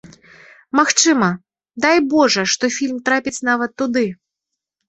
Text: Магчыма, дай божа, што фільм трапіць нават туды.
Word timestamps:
Магчыма, 0.79 1.29
дай 1.85 1.97
божа, 2.13 2.47
што 2.55 2.73
фільм 2.79 2.97
трапіць 3.11 3.37
нават 3.51 3.71
туды. 3.83 4.07